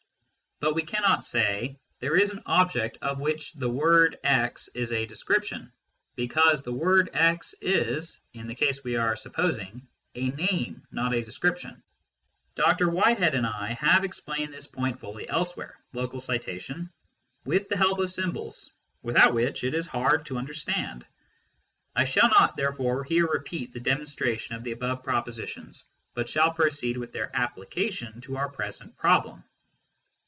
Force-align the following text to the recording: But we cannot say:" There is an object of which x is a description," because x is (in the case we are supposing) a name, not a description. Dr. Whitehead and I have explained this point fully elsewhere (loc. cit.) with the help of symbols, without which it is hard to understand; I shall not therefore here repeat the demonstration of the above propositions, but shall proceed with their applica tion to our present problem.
But 0.63 0.75
we 0.75 0.83
cannot 0.83 1.25
say:" 1.25 1.79
There 2.01 2.15
is 2.15 2.29
an 2.29 2.43
object 2.45 2.99
of 3.01 3.19
which 3.19 3.55
x 4.23 4.67
is 4.75 4.91
a 4.91 5.07
description," 5.07 5.71
because 6.15 6.61
x 7.11 7.55
is 7.61 8.19
(in 8.35 8.45
the 8.45 8.53
case 8.53 8.83
we 8.83 8.95
are 8.95 9.15
supposing) 9.15 9.87
a 10.13 10.29
name, 10.29 10.85
not 10.91 11.15
a 11.15 11.23
description. 11.23 11.81
Dr. 12.53 12.91
Whitehead 12.91 13.33
and 13.33 13.47
I 13.47 13.73
have 13.81 14.03
explained 14.03 14.53
this 14.53 14.67
point 14.67 14.99
fully 14.99 15.27
elsewhere 15.27 15.79
(loc. 15.93 16.11
cit.) 16.21 16.67
with 17.43 17.67
the 17.67 17.77
help 17.77 17.97
of 17.97 18.11
symbols, 18.11 18.71
without 19.01 19.33
which 19.33 19.63
it 19.63 19.73
is 19.73 19.87
hard 19.87 20.27
to 20.27 20.37
understand; 20.37 21.03
I 21.95 22.03
shall 22.03 22.29
not 22.29 22.55
therefore 22.55 23.03
here 23.03 23.25
repeat 23.25 23.73
the 23.73 23.79
demonstration 23.79 24.55
of 24.55 24.63
the 24.63 24.73
above 24.73 25.03
propositions, 25.03 25.85
but 26.13 26.29
shall 26.29 26.53
proceed 26.53 26.97
with 26.97 27.13
their 27.13 27.29
applica 27.33 27.91
tion 27.91 28.21
to 28.21 28.37
our 28.37 28.47
present 28.47 28.95
problem. 28.95 29.43